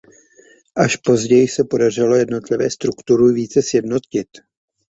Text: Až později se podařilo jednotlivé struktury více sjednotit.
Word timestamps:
Až 0.75 0.95
později 0.95 1.47
se 1.47 1.63
podařilo 1.63 2.15
jednotlivé 2.15 2.69
struktury 2.71 3.33
více 3.33 3.61
sjednotit. 3.61 4.27